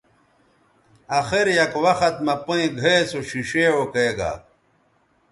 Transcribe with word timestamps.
اخر 1.19 1.45
یک 1.61 1.73
وخت 1.85 2.15
مہ 2.25 2.35
پئیں 2.45 2.69
گھئے 2.81 2.95
سو 3.09 3.19
ݜیݜے 3.27 3.65
اوکیگا 3.75 4.31